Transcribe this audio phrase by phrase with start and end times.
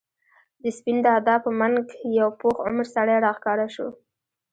[0.63, 1.85] د سپين دادا په منګ
[2.19, 3.87] یو پوخ عمر سړی راښکاره شو.